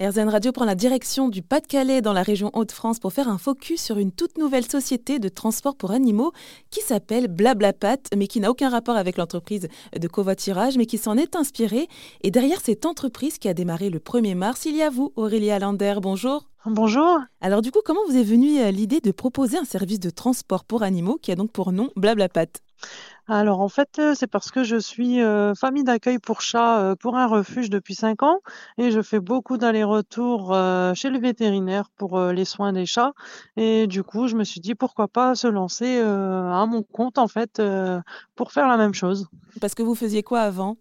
RZN 0.00 0.30
Radio 0.30 0.50
prend 0.50 0.64
la 0.64 0.74
direction 0.74 1.28
du 1.28 1.42
Pas-de-Calais 1.42 2.00
dans 2.00 2.14
la 2.14 2.22
région 2.22 2.50
Hauts-de-France 2.54 3.00
pour 3.00 3.12
faire 3.12 3.28
un 3.28 3.36
focus 3.36 3.82
sur 3.82 3.98
une 3.98 4.12
toute 4.12 4.38
nouvelle 4.38 4.64
société 4.64 5.18
de 5.18 5.28
transport 5.28 5.76
pour 5.76 5.90
animaux 5.90 6.32
qui 6.70 6.80
s'appelle 6.80 7.28
Blablapat, 7.28 7.98
mais 8.16 8.26
qui 8.26 8.40
n'a 8.40 8.50
aucun 8.50 8.70
rapport 8.70 8.96
avec 8.96 9.18
l'entreprise 9.18 9.68
de 9.94 10.08
covoiturage, 10.08 10.78
mais 10.78 10.86
qui 10.86 10.96
s'en 10.96 11.18
est 11.18 11.36
inspirée. 11.36 11.86
Et 12.22 12.30
derrière 12.30 12.62
cette 12.62 12.86
entreprise 12.86 13.36
qui 13.36 13.46
a 13.46 13.52
démarré 13.52 13.90
le 13.90 13.98
1er 13.98 14.34
mars, 14.34 14.64
il 14.64 14.74
y 14.74 14.80
a 14.80 14.88
vous, 14.88 15.12
Aurélia 15.16 15.58
Lander. 15.58 15.96
Bonjour. 16.00 16.48
Bonjour. 16.64 17.18
Alors 17.42 17.60
du 17.60 17.70
coup, 17.70 17.80
comment 17.84 18.00
vous 18.08 18.16
est 18.16 18.22
venue 18.22 18.58
euh, 18.58 18.70
l'idée 18.70 19.00
de 19.00 19.12
proposer 19.12 19.58
un 19.58 19.64
service 19.66 20.00
de 20.00 20.08
transport 20.08 20.64
pour 20.64 20.82
animaux 20.82 21.18
qui 21.20 21.30
a 21.30 21.36
donc 21.36 21.52
pour 21.52 21.72
nom 21.72 21.90
Blablapat? 21.96 22.62
Alors 23.26 23.60
en 23.60 23.68
fait, 23.68 23.98
euh, 23.98 24.14
c'est 24.14 24.26
parce 24.26 24.50
que 24.50 24.64
je 24.64 24.76
suis 24.76 25.20
euh, 25.20 25.54
famille 25.54 25.84
d'accueil 25.84 26.18
pour 26.18 26.40
chats 26.40 26.80
euh, 26.80 26.94
pour 26.96 27.16
un 27.16 27.26
refuge 27.26 27.70
depuis 27.70 27.94
5 27.94 28.22
ans 28.22 28.40
et 28.78 28.90
je 28.90 29.02
fais 29.02 29.20
beaucoup 29.20 29.56
d'allers-retours 29.56 30.54
chez 30.94 31.10
le 31.10 31.18
vétérinaire 31.18 31.90
pour 31.96 32.20
les 32.20 32.44
soins 32.44 32.72
des 32.72 32.86
chats. 32.86 33.12
Et 33.56 33.86
du 33.86 34.02
coup, 34.02 34.26
je 34.26 34.36
me 34.36 34.44
suis 34.44 34.60
dit 34.60 34.74
pourquoi 34.74 35.08
pas 35.08 35.34
se 35.34 35.46
lancer 35.46 36.00
à 36.00 36.66
mon 36.66 36.82
compte 36.82 37.18
en 37.18 37.28
fait 37.28 37.62
pour 38.34 38.52
faire 38.52 38.68
la 38.68 38.76
même 38.76 38.94
chose. 38.94 39.28
Parce 39.60 39.74
que 39.74 39.82
vous 39.82 39.94
faisiez 39.94 40.22
quoi 40.22 40.40
avant? 40.40 40.76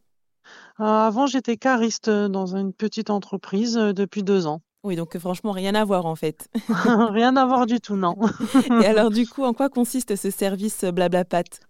Avant, 0.78 1.28
j'étais 1.28 1.58
cariste 1.58 2.10
dans 2.10 2.56
une 2.56 2.74
petite 2.74 3.10
entreprise 3.10 3.76
depuis 3.76 4.24
deux 4.24 4.48
ans. 4.48 4.62
Oui, 4.84 4.96
donc 4.96 5.18
franchement, 5.18 5.52
rien 5.52 5.76
à 5.76 5.84
voir 5.84 6.06
en 6.06 6.16
fait. 6.16 6.48
Rien 6.86 7.36
à 7.36 7.46
voir 7.46 7.66
du 7.66 7.82
tout, 7.82 7.98
non. 7.98 8.16
Et 8.82 8.86
alors 8.86 9.10
du 9.12 9.28
coup, 9.28 9.44
en 9.44 9.54
quoi 9.54 9.68
consiste 9.68 10.16
ce 10.16 10.32
service 10.32 10.86
Blablapat? 10.86 11.69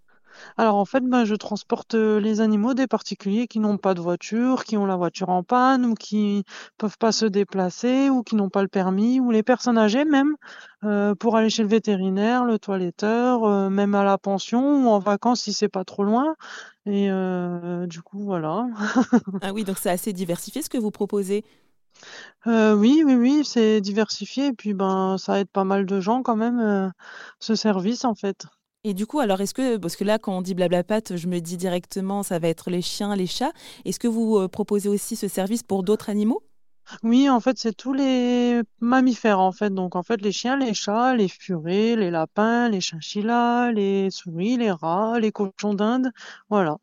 Alors 0.58 0.76
en 0.76 0.86
fait, 0.86 1.02
ben, 1.02 1.26
je 1.26 1.36
transporte 1.36 1.96
euh, 1.96 2.20
les 2.20 2.42
animaux 2.42 2.74
des 2.74 2.88
particuliers 2.88 3.48
qui 3.48 3.60
n'ont 3.60 3.78
pas 3.78 3.94
de 3.94 4.02
voiture, 4.02 4.64
qui 4.64 4.78
ont 4.78 4.86
la 4.86 4.96
voiture 4.96 5.30
en 5.30 5.44
panne 5.44 5.86
ou 5.86 5.94
qui 5.94 6.44
peuvent 6.78 6.98
pas 6.98 7.12
se 7.12 7.26
déplacer 7.26 8.10
ou 8.10 8.24
qui 8.24 8.36
n'ont 8.36 8.50
pas 8.50 8.62
le 8.62 8.68
permis 8.68 9.20
ou 9.20 9.32
les 9.32 9.44
personnes 9.44 9.78
âgées 9.78 10.06
même 10.06 10.36
euh, 10.84 11.16
pour 11.16 11.38
aller 11.38 11.50
chez 11.50 11.64
le 11.64 11.70
vétérinaire, 11.70 12.46
le 12.46 12.60
toiletteur, 12.60 13.44
euh, 13.44 13.70
même 13.70 13.96
à 13.96 14.04
la 14.04 14.18
pension 14.18 14.86
ou 14.86 14.90
en 14.90 15.00
vacances 15.00 15.42
si 15.42 15.54
c'est 15.54 15.70
pas 15.70 15.84
trop 15.84 16.04
loin. 16.04 16.36
Et 16.86 17.10
du 17.88 18.02
coup, 18.02 18.24
voilà. 18.24 18.66
ah 19.44 19.54
oui, 19.54 19.64
donc 19.64 19.78
c'est 19.78 19.92
assez 19.92 20.12
diversifié 20.12 20.64
ce 20.64 20.70
que 20.70 20.78
vous 20.80 20.90
proposez. 20.90 21.46
oui, 22.48 23.04
oui, 23.06 23.16
oui, 23.16 23.46
c'est 23.46 23.80
diversifié 23.80 24.48
et 24.48 24.54
puis 24.54 24.74
ben 24.74 25.18
ça 25.20 25.40
aide 25.40 25.50
pas 25.50 25.66
mal 25.66 25.86
de 25.86 26.00
gens 26.00 26.24
quand 26.24 26.36
même 26.36 26.92
ce 27.40 27.54
service 27.54 28.06
en 28.06 28.16
fait. 28.16 28.48
Et 28.86 28.94
du 28.94 29.06
coup, 29.06 29.20
alors 29.20 29.42
est-ce 29.42 29.54
que, 29.54 29.76
parce 29.76 29.98
que 29.98 30.06
là, 30.06 30.20
quand 30.20 30.38
on 30.38 30.42
dit 30.42 30.56
blablapat, 30.56 31.16
je 31.16 31.28
me 31.28 31.40
dis 31.40 31.58
directement, 31.58 32.24
ça 32.24 32.40
va 32.40 32.48
être 32.48 32.70
les 32.70 32.82
chiens, 32.82 33.14
les 33.16 33.28
chats. 33.28 33.52
Est-ce 33.84 34.00
que 34.00 34.08
vous 34.08 34.38
euh, 34.38 34.48
proposez 34.48 34.88
aussi 34.88 35.18
ce 35.18 35.28
service 35.28 35.64
pour 35.64 35.84
d'autres 35.84 36.10
animaux? 36.10 36.42
Oui, 37.04 37.30
en 37.30 37.40
fait, 37.40 37.58
c'est 37.60 37.76
tous 37.76 37.94
les 37.94 38.62
mammifères, 38.80 39.40
en 39.40 39.52
fait. 39.52 39.72
Donc, 39.72 39.96
en 39.96 40.02
fait, 40.02 40.22
les 40.22 40.32
chiens, 40.32 40.58
les 40.58 40.74
chats, 40.74 41.14
les 41.14 41.28
furets, 41.28 41.96
les 41.96 42.10
lapins, 42.10 42.70
les 42.70 42.82
chinchillas, 42.82 43.72
les 43.74 44.10
souris, 44.10 44.58
les 44.58 44.72
rats, 44.72 45.20
les 45.20 45.32
cochons 45.32 45.74
d'Inde, 45.74 46.12
voilà. 46.50 46.78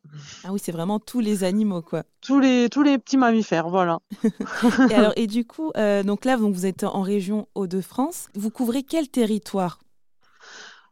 Ah 0.45 0.53
oui, 0.53 0.61
c'est 0.63 0.71
vraiment 0.71 1.01
tous 1.01 1.21
les 1.21 1.45
animaux, 1.45 1.83
quoi. 1.83 2.05
Tous 2.21 2.39
les, 2.39 2.69
tous 2.69 2.83
les 2.83 2.99
petits 2.99 3.17
mammifères, 3.17 3.69
voilà. 3.69 3.99
et, 4.91 4.95
alors, 4.95 5.13
et 5.17 5.27
du 5.27 5.45
coup, 5.45 5.73
euh, 5.77 6.03
donc 6.03 6.25
là, 6.25 6.37
donc 6.37 6.55
vous 6.55 6.67
êtes 6.67 6.85
en 6.85 7.03
région 7.03 7.49
Hauts-de-France. 7.55 8.29
Vous 8.35 8.51
couvrez 8.51 8.83
quel 8.83 9.09
territoire? 9.09 9.79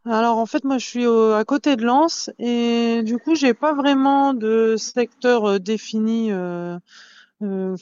Alors 0.05 0.37
en 0.37 0.45
fait, 0.45 0.63
moi 0.63 0.77
je 0.77 0.85
suis 0.85 1.05
à 1.05 1.43
côté 1.45 1.75
de 1.75 1.83
Lens 1.83 2.29
et 2.37 3.01
du 3.03 3.17
coup 3.17 3.33
j'ai 3.33 3.53
pas 3.55 3.73
vraiment 3.73 4.33
de 4.33 4.75
secteur 4.77 5.45
euh, 5.45 5.59
défini. 5.59 6.31
Euh, 6.31 6.77
euh, 7.41 7.75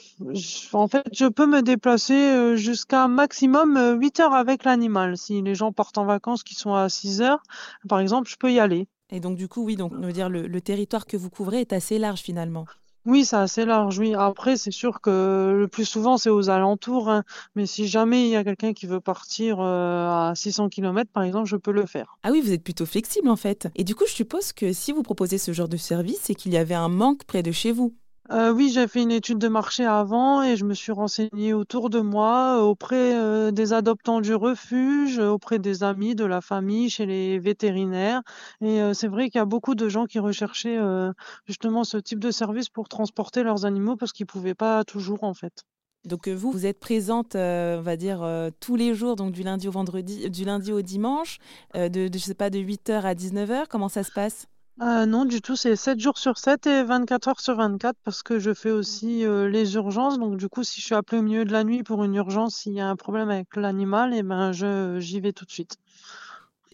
en 0.72 0.88
fait, 0.88 1.06
je 1.12 1.26
peux 1.26 1.46
me 1.46 1.62
déplacer 1.62 2.56
jusqu'à 2.58 3.08
maximum 3.08 3.98
8 4.00 4.20
heures 4.22 4.34
avec 4.34 4.64
l'animal. 4.64 5.18
Si 5.18 5.42
les 5.42 5.54
gens 5.54 5.72
partent 5.72 5.98
en 5.98 6.06
vacances 6.06 6.44
qui 6.44 6.56
sont 6.56 6.74
à 6.74 6.90
6 6.90 7.22
heures, 7.22 7.44
par 7.88 8.00
exemple, 8.00 8.30
je 8.30 8.38
peux 8.38 8.52
y 8.52 8.60
aller. 8.60 8.88
Et 9.12 9.20
donc 9.20 9.38
du 9.38 9.48
coup, 9.48 9.64
oui, 9.64 9.76
donc 9.76 9.92
on 9.94 10.08
dire 10.08 10.30
le 10.30 10.62
territoire 10.62 11.06
que 11.06 11.18
vous 11.18 11.30
couvrez 11.30 11.62
est 11.62 11.74
assez 11.74 12.00
large 12.00 12.22
finalement. 12.22 12.66
Oui, 13.06 13.26
c'est 13.26 13.36
assez 13.36 13.66
large, 13.66 14.00
oui. 14.00 14.14
Après, 14.16 14.56
c'est 14.56 14.72
sûr 14.72 15.02
que 15.02 15.54
le 15.58 15.68
plus 15.68 15.86
souvent, 15.86 16.18
c'est 16.18 16.30
aux 16.30 16.50
alentours, 16.50 17.10
hein. 17.10 17.24
Mais 17.56 17.66
si 17.66 17.88
jamais 17.88 18.24
il 18.24 18.30
y 18.30 18.36
a 18.38 18.44
quelqu'un 18.44 18.74
qui 18.74 18.86
veut 18.86 19.02
partir 19.02 19.58
euh, 19.60 20.30
à 20.30 20.34
600 20.36 20.70
km, 20.70 21.12
par 21.12 21.24
exemple, 21.24 21.50
je 21.50 21.58
peux 21.58 21.72
le 21.72 21.86
faire. 21.86 22.18
Ah 22.24 22.32
oui, 22.32 22.40
vous 22.40 22.54
êtes 22.54 22.64
plutôt 22.64 22.86
flexible 22.86 23.28
en 23.28 23.36
fait. 23.36 23.68
Et 23.76 23.84
du 23.84 23.94
coup, 23.94 24.06
je 24.08 24.14
suppose 24.14 24.54
que 24.54 24.72
si 24.72 24.94
vous 24.94 25.04
proposez 25.04 25.38
ce 25.38 25.52
genre 25.52 25.68
de 25.68 25.78
service, 25.78 26.20
c'est 26.22 26.36
qu'il 26.36 26.54
y 26.54 26.58
avait 26.58 26.76
un 26.76 26.90
manque 26.90 27.26
près 27.26 27.44
de 27.44 27.52
chez 27.52 27.72
vous. 27.72 27.94
Euh, 28.32 28.54
oui, 28.54 28.72
j'ai 28.74 28.88
fait 28.88 29.02
une 29.02 29.12
étude 29.12 29.38
de 29.38 29.50
marché 29.50 29.86
avant 29.86 30.44
et 30.44 30.56
je 30.56 30.64
me 30.64 30.74
suis 30.74 30.94
renseignée 30.94 31.54
autour 31.54 31.90
de 31.90 32.00
moi, 32.00 32.58
euh, 32.58 32.62
auprès 32.62 33.16
euh, 33.16 33.52
des 33.52 33.74
adoptants 33.74 34.22
du 34.22 34.34
refuge, 34.34 35.20
auprès 35.20 35.60
des 35.60 35.84
amis, 35.84 36.16
de 36.16 36.24
la 36.24 36.40
famille, 36.40 36.90
chez 36.90 37.06
les 37.06 37.38
vétérinaires. 37.38 38.22
Et 38.62 38.80
c'est 38.94 39.08
vrai 39.08 39.30
qu'il 39.30 39.40
y 39.40 39.42
a 39.42 39.46
beaucoup 39.46 39.76
de 39.76 39.90
gens 39.90 40.06
qui 40.06 40.20
recherchaient 40.20 40.80
justement 41.46 41.84
ce 41.84 41.98
type 41.98 42.20
de 42.20 42.32
service 42.32 42.70
pour 42.70 42.88
transporter 42.88 43.44
leurs 43.44 43.66
animaux 43.66 43.96
parce 43.96 44.14
qu'ils 44.14 44.26
pouvaient 44.26 44.54
pas 44.56 44.84
toujours 44.84 45.24
en 45.24 45.34
fait. 45.34 45.64
Donc 46.06 46.28
vous, 46.28 46.52
vous 46.52 46.66
êtes 46.66 46.80
présente, 46.80 47.36
on 47.36 47.82
va 47.82 47.98
dire, 47.98 48.26
tous 48.60 48.76
les 48.76 48.94
jours, 48.94 49.16
donc 49.16 49.32
du 49.32 49.44
lundi 49.44 49.68
au 49.68 49.72
vendredi, 49.72 50.30
du 50.30 50.46
lundi 50.46 50.72
au 50.72 50.82
dimanche, 50.82 51.40
de, 51.74 52.34
pas, 52.34 52.50
de 52.50 52.60
8h 52.60 53.02
à 53.02 53.14
19h. 53.14 53.66
Comment 53.70 53.90
ça 53.90 54.04
se 54.04 54.12
passe? 54.12 54.48
Ah 54.80 55.06
non, 55.06 55.26
du 55.26 55.42
tout, 55.42 55.56
c'est 55.56 55.76
7 55.76 56.00
jours 56.00 56.18
sur 56.18 56.38
7 56.40 56.66
et 56.66 56.84
24 56.84 57.28
heures 57.28 57.40
sur 57.40 57.56
24 57.56 57.96
parce 58.04 58.24
que 58.24 58.40
je 58.40 58.54
fais 58.54 58.72
aussi 58.72 59.24
euh, 59.24 59.48
les 59.48 59.76
urgences. 59.76 60.18
Donc 60.18 60.38
du 60.38 60.50
coup, 60.50 60.64
si 60.64 60.82
je 60.82 60.86
suis 60.86 60.96
appelée 60.96 61.20
au 61.20 61.22
milieu 61.22 61.46
de 61.46 61.52
la 61.52 61.64
nuit 61.64 61.84
pour 61.84 62.04
une 62.04 62.16
urgence, 62.16 62.56
s'il 62.56 62.74
y 62.74 62.82
a 62.82 62.88
un 62.88 62.96
problème 62.96 63.30
avec 63.30 63.56
l'animal, 63.56 64.14
et 64.14 64.18
eh 64.20 64.24
ben 64.24 64.52
je 64.52 65.00
j'y 65.00 65.20
vais 65.20 65.32
tout 65.32 65.46
de 65.46 65.52
suite. 65.52 65.78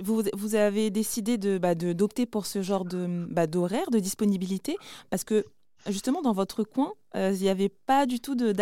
Vous, 0.01 0.23
vous 0.33 0.55
avez 0.55 0.91
décidé 0.91 1.37
de, 1.37 1.57
bah, 1.57 1.75
d'opter 1.75 2.25
pour 2.25 2.45
ce 2.45 2.61
genre 2.61 2.85
de, 2.85 3.25
bah, 3.29 3.47
d'horaire, 3.47 3.91
de 3.91 3.99
disponibilité, 3.99 4.77
parce 5.09 5.25
que 5.25 5.45
justement 5.87 6.21
dans 6.21 6.31
votre 6.31 6.63
coin, 6.63 6.93
euh, 7.15 7.33
il 7.35 7.41
n'y 7.41 7.49
avait 7.49 7.69
pas 7.69 8.05
du 8.05 8.21
tout 8.21 8.35
de, 8.35 8.53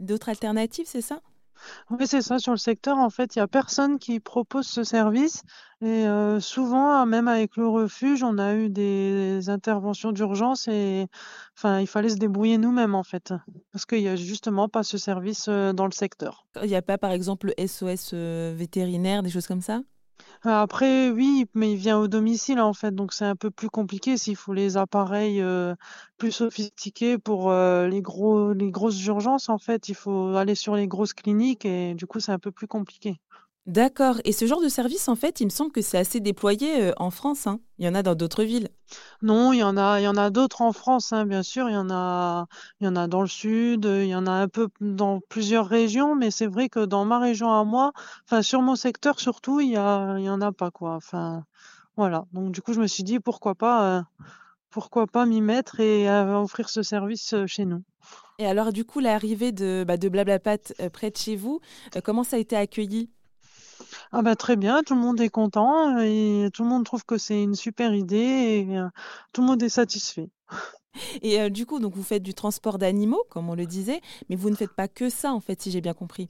d'autres 0.00 0.28
alternatives, 0.28 0.86
c'est 0.88 1.02
ça? 1.02 1.20
Oui, 1.90 2.06
c'est 2.06 2.22
ça. 2.22 2.38
Sur 2.38 2.52
le 2.52 2.58
secteur, 2.58 2.98
en 2.98 3.10
fait, 3.10 3.36
il 3.36 3.38
y 3.38 3.42
a 3.42 3.48
personne 3.48 3.98
qui 3.98 4.20
propose 4.20 4.66
ce 4.66 4.84
service. 4.84 5.42
Et 5.80 6.06
euh, 6.06 6.38
souvent, 6.38 7.04
même 7.06 7.26
avec 7.26 7.56
le 7.56 7.66
refuge, 7.66 8.22
on 8.22 8.38
a 8.38 8.54
eu 8.54 8.68
des 8.68 9.48
interventions 9.48 10.12
d'urgence 10.12 10.68
et 10.68 11.08
enfin, 11.56 11.80
il 11.80 11.88
fallait 11.88 12.10
se 12.10 12.16
débrouiller 12.16 12.56
nous-mêmes, 12.56 12.94
en 12.94 13.02
fait, 13.02 13.34
parce 13.72 13.84
qu'il 13.84 14.00
y 14.00 14.08
a 14.08 14.14
justement 14.14 14.68
pas 14.68 14.84
ce 14.84 14.96
service 14.96 15.46
euh, 15.48 15.72
dans 15.72 15.86
le 15.86 15.92
secteur. 15.92 16.46
Il 16.62 16.68
n'y 16.68 16.76
a 16.76 16.82
pas, 16.82 16.98
par 16.98 17.10
exemple, 17.10 17.48
le 17.48 17.66
SOS 17.66 18.10
euh, 18.12 18.54
vétérinaire, 18.56 19.24
des 19.24 19.30
choses 19.30 19.46
comme 19.48 19.60
ça? 19.60 19.80
Après, 20.42 21.10
oui, 21.10 21.46
mais 21.54 21.72
il 21.72 21.76
vient 21.76 21.98
au 21.98 22.08
domicile 22.08 22.60
en 22.60 22.72
fait, 22.72 22.94
donc 22.94 23.12
c'est 23.12 23.24
un 23.24 23.36
peu 23.36 23.50
plus 23.50 23.68
compliqué 23.70 24.16
s'il 24.16 24.36
faut 24.36 24.52
les 24.52 24.76
appareils 24.76 25.40
euh, 25.40 25.74
plus 26.18 26.32
sophistiqués 26.32 27.18
pour 27.18 27.50
euh, 27.50 27.86
les 27.88 28.02
gros, 28.02 28.52
les 28.52 28.70
grosses 28.70 29.04
urgences 29.06 29.48
en 29.48 29.58
fait. 29.58 29.88
Il 29.88 29.94
faut 29.94 30.34
aller 30.36 30.54
sur 30.54 30.74
les 30.76 30.88
grosses 30.88 31.14
cliniques 31.14 31.64
et 31.64 31.94
du 31.94 32.06
coup 32.06 32.20
c'est 32.20 32.32
un 32.32 32.38
peu 32.38 32.50
plus 32.52 32.66
compliqué. 32.66 33.20
D'accord. 33.66 34.16
Et 34.24 34.32
ce 34.32 34.44
genre 34.44 34.60
de 34.60 34.68
service, 34.68 35.06
en 35.08 35.14
fait, 35.14 35.40
il 35.40 35.44
me 35.44 35.50
semble 35.50 35.70
que 35.70 35.82
c'est 35.82 35.98
assez 35.98 36.18
déployé 36.18 36.82
euh, 36.82 36.92
en 36.96 37.10
France. 37.10 37.46
Hein. 37.46 37.60
Il 37.78 37.86
y 37.86 37.88
en 37.88 37.94
a 37.94 38.02
dans 38.02 38.16
d'autres 38.16 38.42
villes. 38.42 38.68
Non, 39.22 39.52
il 39.52 39.58
y 39.58 39.62
en 39.62 39.76
a, 39.76 40.00
il 40.00 40.02
y 40.02 40.08
en 40.08 40.16
a 40.16 40.30
d'autres 40.30 40.62
en 40.62 40.72
France, 40.72 41.12
hein, 41.12 41.24
bien 41.26 41.44
sûr. 41.44 41.68
Il 41.68 41.74
y 41.74 41.76
en 41.76 41.88
a, 41.88 42.46
il 42.80 42.86
y 42.86 42.88
en 42.88 42.96
a 42.96 43.06
dans 43.06 43.20
le 43.20 43.28
sud, 43.28 43.84
il 43.84 44.08
y 44.08 44.16
en 44.16 44.26
a 44.26 44.32
un 44.32 44.48
peu 44.48 44.68
dans 44.80 45.20
plusieurs 45.28 45.68
régions, 45.68 46.16
mais 46.16 46.32
c'est 46.32 46.48
vrai 46.48 46.68
que 46.68 46.84
dans 46.84 47.04
ma 47.04 47.20
région 47.20 47.52
à 47.52 47.62
moi, 47.62 47.92
enfin 48.24 48.42
sur 48.42 48.62
mon 48.62 48.74
secteur 48.74 49.20
surtout, 49.20 49.60
il 49.60 49.70
y 49.70 49.76
a, 49.76 50.16
il 50.18 50.24
y 50.24 50.30
en 50.30 50.40
a 50.40 50.50
pas 50.50 50.72
quoi. 50.72 50.96
Enfin, 50.96 51.44
voilà. 51.96 52.24
Donc 52.32 52.50
du 52.50 52.62
coup, 52.62 52.72
je 52.72 52.80
me 52.80 52.88
suis 52.88 53.04
dit 53.04 53.20
pourquoi 53.20 53.54
pas, 53.54 53.98
euh, 53.98 54.02
pourquoi 54.70 55.06
pas 55.06 55.24
m'y 55.24 55.40
mettre 55.40 55.78
et 55.78 56.10
euh, 56.10 56.40
offrir 56.40 56.68
ce 56.68 56.82
service 56.82 57.34
chez 57.46 57.64
nous. 57.64 57.84
Et 58.40 58.46
alors, 58.46 58.72
du 58.72 58.84
coup, 58.84 58.98
l'arrivée 58.98 59.52
de, 59.52 59.84
bah, 59.86 59.96
de 59.96 60.08
Blablapat 60.08 60.74
près 60.92 61.10
de 61.10 61.16
chez 61.16 61.36
vous, 61.36 61.60
comment 62.02 62.24
ça 62.24 62.36
a 62.36 62.38
été 62.40 62.56
accueilli? 62.56 63.08
Ah 64.12 64.22
bah 64.22 64.36
très 64.36 64.56
bien, 64.56 64.82
tout 64.82 64.94
le 64.94 65.00
monde 65.00 65.20
est 65.20 65.30
content 65.30 65.98
et 65.98 66.48
tout 66.52 66.62
le 66.64 66.68
monde 66.68 66.84
trouve 66.84 67.04
que 67.04 67.16
c'est 67.18 67.42
une 67.42 67.54
super 67.54 67.94
idée 67.94 68.16
et 68.68 68.78
euh, 68.78 68.88
tout 69.32 69.40
le 69.40 69.46
monde 69.46 69.62
est 69.62 69.68
satisfait. 69.70 70.28
Et 71.22 71.40
euh, 71.40 71.48
du 71.48 71.64
coup, 71.66 71.78
donc 71.80 71.94
vous 71.94 72.02
faites 72.02 72.22
du 72.22 72.34
transport 72.34 72.78
d'animaux, 72.78 73.24
comme 73.30 73.48
on 73.48 73.54
le 73.54 73.66
disait, 73.66 74.02
mais 74.28 74.36
vous 74.36 74.50
ne 74.50 74.54
faites 74.54 74.74
pas 74.74 74.88
que 74.88 75.08
ça, 75.08 75.32
en 75.32 75.40
fait, 75.40 75.62
si 75.62 75.70
j'ai 75.70 75.80
bien 75.80 75.94
compris. 75.94 76.28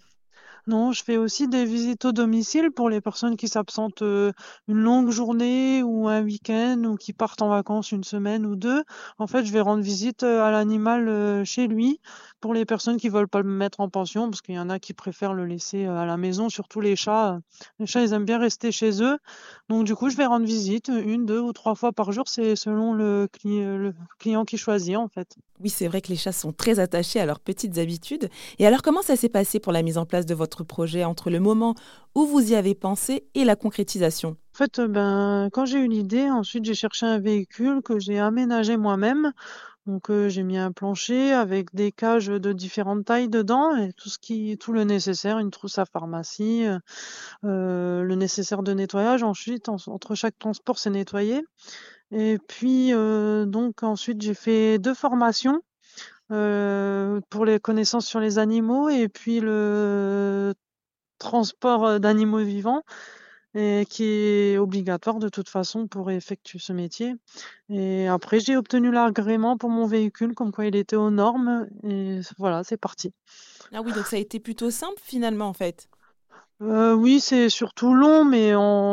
Non, 0.68 0.92
je 0.92 1.02
fais 1.02 1.16
aussi 1.16 1.48
des 1.48 1.64
visites 1.64 2.04
au 2.04 2.12
domicile 2.12 2.70
pour 2.70 2.88
les 2.88 3.00
personnes 3.00 3.36
qui 3.36 3.48
s'absentent 3.48 4.02
euh, 4.02 4.30
une 4.68 4.78
longue 4.78 5.10
journée 5.10 5.82
ou 5.82 6.06
un 6.06 6.22
week-end 6.22 6.80
ou 6.84 6.94
qui 6.94 7.12
partent 7.12 7.42
en 7.42 7.48
vacances 7.48 7.90
une 7.90 8.04
semaine 8.04 8.46
ou 8.46 8.54
deux. 8.54 8.84
En 9.18 9.26
fait, 9.26 9.44
je 9.44 9.52
vais 9.52 9.60
rendre 9.60 9.82
visite 9.82 10.22
euh, 10.22 10.44
à 10.44 10.52
l'animal 10.52 11.08
euh, 11.08 11.44
chez 11.44 11.66
lui 11.66 11.98
pour 12.40 12.54
les 12.54 12.64
personnes 12.64 12.96
qui 12.96 13.08
veulent 13.08 13.28
pas 13.28 13.42
le 13.42 13.48
mettre 13.48 13.80
en 13.80 13.88
pension 13.88 14.30
parce 14.30 14.40
qu'il 14.40 14.54
y 14.54 14.58
en 14.58 14.70
a 14.70 14.78
qui 14.78 14.94
préfèrent 14.94 15.34
le 15.34 15.46
laisser 15.46 15.86
à 15.86 16.06
la 16.06 16.16
maison, 16.16 16.48
surtout 16.48 16.80
les 16.80 16.94
chats. 16.94 17.40
Les 17.80 17.86
chats, 17.86 18.02
ils 18.02 18.12
aiment 18.12 18.24
bien 18.24 18.38
rester 18.38 18.70
chez 18.70 19.02
eux. 19.02 19.18
Donc, 19.68 19.84
du 19.84 19.96
coup, 19.96 20.10
je 20.10 20.16
vais 20.16 20.26
rendre 20.26 20.46
visite 20.46 20.88
une, 20.88 21.26
deux 21.26 21.40
ou 21.40 21.52
trois 21.52 21.74
fois 21.74 21.92
par 21.92 22.12
jour. 22.12 22.24
C'est 22.28 22.54
selon 22.54 22.94
le, 22.94 23.28
le 23.44 23.94
client 24.18 24.44
qui 24.44 24.58
choisit, 24.58 24.96
en 24.96 25.08
fait. 25.08 25.36
Oui, 25.60 25.70
c'est 25.70 25.86
vrai 25.86 26.00
que 26.00 26.08
les 26.08 26.16
chats 26.16 26.32
sont 26.32 26.52
très 26.52 26.80
attachés 26.80 27.20
à 27.20 27.26
leurs 27.26 27.38
petites 27.38 27.78
habitudes. 27.78 28.28
Et 28.58 28.66
alors, 28.66 28.82
comment 28.82 29.02
ça 29.02 29.14
s'est 29.14 29.28
passé 29.28 29.60
pour 29.60 29.72
la 29.72 29.82
mise 29.82 29.96
en 29.96 30.06
place 30.06 30.26
de 30.26 30.34
votre 30.34 30.51
projet 30.62 31.04
entre 31.04 31.30
le 31.30 31.40
moment 31.40 31.74
où 32.14 32.26
vous 32.26 32.52
y 32.52 32.54
avez 32.54 32.74
pensé 32.74 33.24
et 33.34 33.44
la 33.44 33.56
concrétisation? 33.56 34.36
En 34.54 34.58
fait, 34.58 34.78
euh, 34.78 34.88
ben, 34.88 35.48
quand 35.50 35.64
j'ai 35.64 35.78
eu 35.78 35.88
l'idée, 35.88 36.28
ensuite 36.28 36.64
j'ai 36.66 36.74
cherché 36.74 37.06
un 37.06 37.18
véhicule 37.18 37.80
que 37.82 37.98
j'ai 37.98 38.18
aménagé 38.18 38.76
moi-même. 38.76 39.32
Donc 39.86 40.10
euh, 40.10 40.28
j'ai 40.28 40.42
mis 40.42 40.58
un 40.58 40.70
plancher 40.70 41.32
avec 41.32 41.74
des 41.74 41.90
cages 41.90 42.26
de 42.26 42.52
différentes 42.52 43.04
tailles 43.06 43.28
dedans 43.30 43.74
et 43.74 43.92
tout 43.94 44.10
ce 44.10 44.18
qui, 44.18 44.56
tout 44.58 44.72
le 44.72 44.84
nécessaire, 44.84 45.38
une 45.38 45.50
trousse 45.50 45.78
à 45.78 45.86
pharmacie, 45.86 46.66
euh, 47.44 48.02
le 48.02 48.14
nécessaire 48.14 48.62
de 48.62 48.72
nettoyage. 48.74 49.22
Ensuite, 49.22 49.68
entre 49.68 50.14
chaque 50.14 50.38
transport, 50.38 50.78
c'est 50.78 50.90
nettoyé. 50.90 51.42
Et 52.12 52.38
puis 52.46 52.92
donc 52.92 53.82
ensuite 53.82 54.20
j'ai 54.20 54.34
fait 54.34 54.78
deux 54.78 54.94
formations. 54.94 55.62
Pour 57.30 57.44
les 57.44 57.60
connaissances 57.60 58.06
sur 58.06 58.20
les 58.20 58.38
animaux 58.38 58.88
et 58.88 59.08
puis 59.08 59.40
le 59.40 60.54
transport 61.18 62.00
d'animaux 62.00 62.38
vivants 62.38 62.82
et 63.54 63.86
qui 63.88 64.04
est 64.04 64.58
obligatoire 64.58 65.18
de 65.18 65.28
toute 65.28 65.48
façon 65.48 65.86
pour 65.86 66.10
effectuer 66.10 66.58
ce 66.58 66.72
métier. 66.72 67.14
Et 67.68 68.08
après, 68.08 68.40
j'ai 68.40 68.56
obtenu 68.56 68.90
l'agrément 68.90 69.58
pour 69.58 69.70
mon 69.70 69.86
véhicule, 69.86 70.34
comme 70.34 70.52
quoi 70.52 70.66
il 70.66 70.76
était 70.76 70.96
aux 70.96 71.10
normes, 71.10 71.68
et 71.84 72.20
voilà, 72.38 72.64
c'est 72.64 72.78
parti. 72.78 73.12
Ah 73.72 73.82
oui, 73.82 73.92
donc 73.92 74.06
ça 74.06 74.16
a 74.16 74.18
été 74.18 74.40
plutôt 74.40 74.70
simple 74.70 75.00
finalement 75.02 75.48
en 75.48 75.52
fait. 75.52 75.88
oui, 76.60 77.20
c'est 77.20 77.48
surtout 77.48 77.94
long, 77.94 78.24
mais 78.24 78.52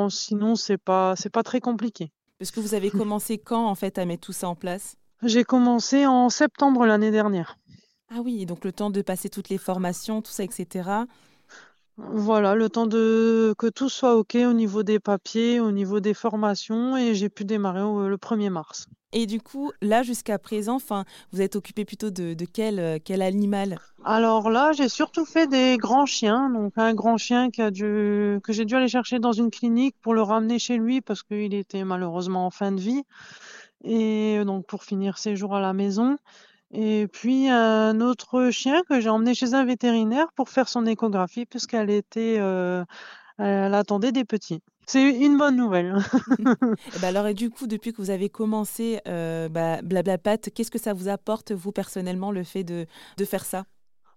sinon 0.09 0.55
c'est 0.55 0.77
pas 0.77 1.15
c'est 1.15 1.29
pas 1.31 1.43
très 1.43 1.61
compliqué. 1.61 2.11
Parce 2.37 2.51
que 2.51 2.59
vous 2.59 2.73
avez 2.73 2.89
commencé 2.89 3.37
quand 3.37 3.65
en 3.65 3.75
fait 3.75 3.97
à 3.97 4.05
mettre 4.05 4.27
tout 4.27 4.33
ça 4.33 4.47
en 4.47 4.55
place? 4.55 4.95
J'ai 5.23 5.43
commencé 5.43 6.05
en 6.05 6.29
septembre 6.29 6.85
l'année 6.85 7.11
dernière. 7.11 7.57
Ah 8.09 8.21
oui, 8.23 8.45
donc 8.45 8.63
le 8.63 8.71
temps 8.71 8.89
de 8.89 9.01
passer 9.01 9.29
toutes 9.29 9.49
les 9.49 9.57
formations, 9.57 10.21
tout 10.21 10.31
ça, 10.31 10.43
etc. 10.43 10.89
Voilà, 11.97 12.55
le 12.55 12.69
temps 12.69 12.87
de 12.87 13.53
que 13.57 13.67
tout 13.67 13.89
soit 13.89 14.15
OK 14.15 14.35
au 14.35 14.53
niveau 14.53 14.83
des 14.83 14.99
papiers, 14.99 15.59
au 15.59 15.71
niveau 15.71 15.99
des 15.99 16.13
formations 16.13 16.95
et 16.95 17.13
j'ai 17.13 17.27
pu 17.27 17.43
démarrer 17.43 17.81
le 17.81 18.15
1er 18.15 18.49
mars. 18.49 18.87
Et 19.11 19.25
du 19.25 19.41
coup, 19.41 19.71
là, 19.81 20.03
jusqu'à 20.03 20.39
présent, 20.39 20.75
enfin, 20.75 21.03
vous 21.33 21.41
êtes 21.41 21.55
occupé 21.57 21.83
plutôt 21.83 22.11
de, 22.11 22.35
quel, 22.45 22.79
euh, 22.79 22.97
quel 23.03 23.21
animal? 23.21 23.79
Alors 24.05 24.49
là, 24.49 24.71
j'ai 24.71 24.87
surtout 24.87 25.25
fait 25.25 25.47
des 25.47 25.77
grands 25.77 26.05
chiens. 26.05 26.49
Donc 26.49 26.73
un 26.77 26.93
grand 26.93 27.17
chien 27.17 27.49
qui 27.49 27.61
a 27.61 27.71
dû, 27.71 28.39
que 28.43 28.53
j'ai 28.53 28.65
dû 28.65 28.75
aller 28.75 28.87
chercher 28.87 29.19
dans 29.19 29.33
une 29.33 29.51
clinique 29.51 29.95
pour 30.01 30.13
le 30.13 30.21
ramener 30.21 30.59
chez 30.59 30.77
lui 30.77 31.01
parce 31.01 31.23
qu'il 31.23 31.53
était 31.53 31.83
malheureusement 31.83 32.45
en 32.45 32.51
fin 32.51 32.71
de 32.71 32.79
vie. 32.79 33.03
Et 33.83 34.43
donc 34.45 34.65
pour 34.65 34.83
finir 34.83 35.17
ses 35.17 35.35
jours 35.35 35.55
à 35.55 35.61
la 35.61 35.73
maison. 35.73 36.17
Et 36.71 37.07
puis 37.11 37.49
un 37.49 37.99
autre 38.01 38.51
chien 38.51 38.81
que 38.87 38.99
j'ai 38.99 39.09
emmené 39.09 39.33
chez 39.33 39.53
un 39.53 39.65
vétérinaire 39.65 40.27
pour 40.35 40.49
faire 40.49 40.69
son 40.69 40.85
échographie 40.85 41.45
puisqu'elle 41.45 41.89
était, 41.89 42.37
euh, 42.39 42.83
elle 43.39 43.73
attendait 43.73 44.11
des 44.11 44.25
petits. 44.25 44.61
C'est 44.85 45.03
une 45.03 45.37
bonne 45.37 45.55
nouvelle. 45.55 45.95
Et 46.95 46.99
bah 46.99 47.09
alors 47.09 47.27
et 47.27 47.33
du 47.35 47.49
coup, 47.51 47.67
depuis 47.67 47.93
que 47.93 48.01
vous 48.01 48.09
avez 48.09 48.29
commencé 48.29 48.99
euh, 49.07 49.47
bah, 49.49 49.81
Blablapat, 49.83 50.37
qu'est-ce 50.53 50.71
que 50.71 50.79
ça 50.79 50.93
vous 50.93 51.07
apporte, 51.09 51.51
vous 51.51 51.71
personnellement, 51.71 52.31
le 52.31 52.43
fait 52.43 52.63
de, 52.63 52.87
de 53.17 53.25
faire 53.25 53.45
ça? 53.45 53.65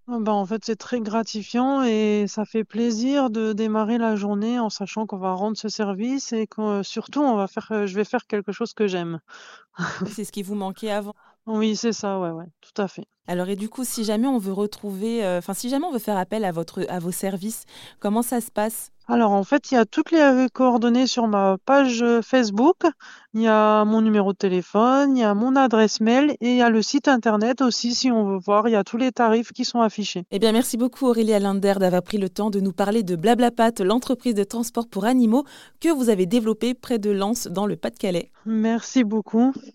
Ah 0.08 0.18
bah, 0.20 0.32
en 0.32 0.44
fait, 0.44 0.64
c'est 0.64 0.76
très 0.76 1.00
gratifiant 1.00 1.82
et 1.82 2.26
ça 2.28 2.44
fait 2.44 2.64
plaisir 2.64 3.30
de 3.30 3.52
démarrer 3.52 3.98
la 3.98 4.16
journée 4.16 4.58
en 4.58 4.68
sachant 4.68 5.06
qu'on 5.06 5.18
va 5.18 5.32
rendre 5.32 5.56
ce 5.56 5.68
service 5.68 6.32
et 6.32 6.46
que 6.46 6.82
surtout 6.82 7.20
on 7.20 7.36
va 7.36 7.46
faire, 7.46 7.86
je 7.86 7.94
vais 7.94 8.04
faire 8.04 8.26
quelque 8.26 8.52
chose 8.52 8.74
que 8.74 8.86
j'aime. 8.88 9.20
C'est 10.06 10.24
ce 10.24 10.32
qui 10.32 10.42
vous 10.42 10.54
manquait 10.56 10.90
avant. 10.90 11.14
Oui, 11.46 11.76
c'est 11.76 11.92
ça, 11.92 12.20
ouais, 12.20 12.30
ouais, 12.30 12.46
tout 12.60 12.80
à 12.80 12.88
fait. 12.88 13.06
Alors 13.26 13.48
et 13.48 13.56
du 13.56 13.68
coup, 13.68 13.84
si 13.84 14.04
jamais 14.04 14.28
on 14.28 14.38
veut 14.38 14.52
retrouver, 14.52 15.24
euh, 15.24 15.38
enfin 15.38 15.54
si 15.54 15.68
jamais 15.68 15.86
on 15.86 15.92
veut 15.92 15.98
faire 15.98 16.16
appel 16.18 16.44
à 16.44 16.52
votre, 16.52 16.84
à 16.88 16.98
vos 16.98 17.12
services, 17.12 17.64
comment 18.00 18.22
ça 18.22 18.40
se 18.40 18.50
passe? 18.50 18.91
Alors 19.08 19.32
en 19.32 19.44
fait, 19.44 19.70
il 19.70 19.74
y 19.74 19.76
a 19.76 19.84
toutes 19.84 20.10
les 20.10 20.20
euh, 20.20 20.46
coordonnées 20.52 21.06
sur 21.06 21.26
ma 21.26 21.56
page 21.64 22.02
euh, 22.02 22.22
Facebook. 22.22 22.76
Il 23.34 23.42
y 23.42 23.48
a 23.48 23.84
mon 23.84 24.00
numéro 24.00 24.32
de 24.32 24.36
téléphone, 24.36 25.16
il 25.16 25.20
y 25.20 25.24
a 25.24 25.34
mon 25.34 25.56
adresse 25.56 26.00
mail 26.00 26.36
et 26.40 26.50
il 26.50 26.56
y 26.56 26.62
a 26.62 26.68
le 26.68 26.82
site 26.82 27.08
internet 27.08 27.62
aussi 27.62 27.94
si 27.94 28.10
on 28.10 28.24
veut 28.24 28.38
voir. 28.38 28.68
Il 28.68 28.72
y 28.72 28.76
a 28.76 28.84
tous 28.84 28.98
les 28.98 29.10
tarifs 29.10 29.52
qui 29.52 29.64
sont 29.64 29.80
affichés. 29.80 30.24
Eh 30.30 30.38
bien, 30.38 30.52
merci 30.52 30.76
beaucoup 30.76 31.06
Aurélie 31.06 31.38
Linder 31.38 31.74
d'avoir 31.80 32.02
pris 32.02 32.18
le 32.18 32.28
temps 32.28 32.50
de 32.50 32.60
nous 32.60 32.72
parler 32.72 33.02
de 33.02 33.16
Blablapat, 33.16 33.72
l'entreprise 33.80 34.34
de 34.34 34.44
transport 34.44 34.86
pour 34.86 35.06
animaux 35.06 35.44
que 35.80 35.88
vous 35.88 36.10
avez 36.10 36.26
développée 36.26 36.74
près 36.74 36.98
de 36.98 37.10
Lens 37.10 37.48
dans 37.48 37.66
le 37.66 37.76
Pas-de-Calais. 37.76 38.30
Merci 38.44 39.02
beaucoup. 39.02 39.52